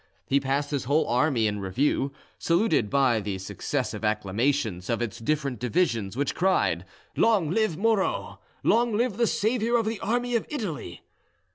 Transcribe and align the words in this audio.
He 0.25 0.39
passed 0.39 0.71
his 0.71 0.85
whole 0.85 1.07
army 1.07 1.45
in 1.45 1.59
review, 1.59 2.11
saluted 2.39 2.89
by 2.89 3.19
the 3.19 3.37
successive 3.37 4.03
acclamations 4.03 4.89
of 4.89 4.99
its 4.99 5.19
different 5.19 5.59
divisions, 5.59 6.17
which 6.17 6.33
cried, 6.33 6.85
"Long 7.15 7.51
live 7.51 7.77
Moreau! 7.77 8.39
Long 8.63 8.97
live 8.97 9.17
the 9.17 9.27
saviour 9.27 9.77
of 9.77 9.85
the 9.85 9.99
army 9.99 10.35
of 10.35 10.47
Italy!" 10.49 11.03